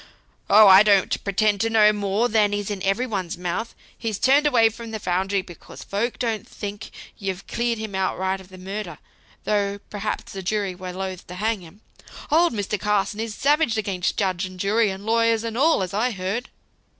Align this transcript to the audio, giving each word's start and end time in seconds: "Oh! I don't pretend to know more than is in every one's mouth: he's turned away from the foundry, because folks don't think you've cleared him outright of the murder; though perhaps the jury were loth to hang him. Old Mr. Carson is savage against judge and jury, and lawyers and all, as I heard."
"Oh! 0.49 0.67
I 0.67 0.81
don't 0.81 1.23
pretend 1.23 1.61
to 1.61 1.69
know 1.69 1.93
more 1.93 2.27
than 2.27 2.55
is 2.55 2.71
in 2.71 2.81
every 2.81 3.05
one's 3.05 3.37
mouth: 3.37 3.75
he's 3.95 4.17
turned 4.17 4.47
away 4.47 4.69
from 4.69 4.89
the 4.89 4.99
foundry, 4.99 5.43
because 5.43 5.83
folks 5.83 6.17
don't 6.17 6.47
think 6.49 6.89
you've 7.19 7.45
cleared 7.45 7.77
him 7.77 7.93
outright 7.93 8.41
of 8.41 8.49
the 8.49 8.57
murder; 8.57 8.97
though 9.43 9.77
perhaps 9.91 10.33
the 10.33 10.41
jury 10.41 10.73
were 10.73 10.91
loth 10.91 11.27
to 11.27 11.35
hang 11.35 11.61
him. 11.61 11.81
Old 12.31 12.51
Mr. 12.51 12.79
Carson 12.79 13.19
is 13.19 13.35
savage 13.35 13.77
against 13.77 14.17
judge 14.17 14.43
and 14.43 14.59
jury, 14.59 14.89
and 14.89 15.05
lawyers 15.05 15.43
and 15.43 15.55
all, 15.55 15.83
as 15.83 15.93
I 15.93 16.09
heard." 16.09 16.49